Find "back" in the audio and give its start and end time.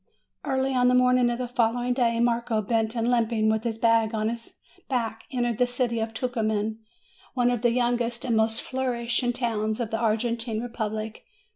4.89-5.25